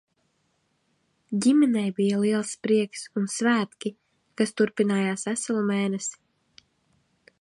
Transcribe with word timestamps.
Ģimenei 1.45 1.83
bija 1.99 2.17
liels 2.23 2.53
prieks 2.67 3.03
un 3.21 3.29
svētki, 3.35 3.93
kas 4.41 4.57
turpinājās 4.63 5.29
veselu 5.33 5.63
mēnesi. 5.69 6.21